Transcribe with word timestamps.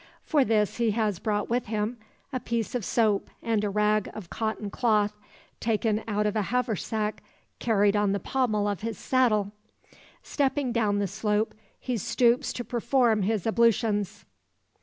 For 0.23 0.43
this 0.43 0.77
he 0.77 0.89
has 0.97 1.19
brought 1.19 1.47
with 1.47 1.67
him 1.67 1.97
a 2.33 2.39
piece 2.39 2.73
of 2.73 2.83
soap 2.83 3.29
and 3.43 3.63
a 3.63 3.69
rag 3.69 4.09
of 4.15 4.31
cotton 4.31 4.71
cloth, 4.71 5.15
taken 5.59 6.03
out 6.07 6.25
of 6.25 6.35
a 6.35 6.41
haversack 6.49 7.21
carried 7.59 7.95
on 7.95 8.11
the 8.11 8.19
pommel 8.19 8.67
of 8.67 8.81
his 8.81 8.97
saddle. 8.97 9.51
Stepping 10.23 10.71
down 10.71 10.97
the 10.97 11.05
slope, 11.05 11.53
he 11.79 11.97
stoops 11.97 12.51
to 12.53 12.63
perform 12.63 13.21
his 13.21 13.45
ablutions. 13.45 14.25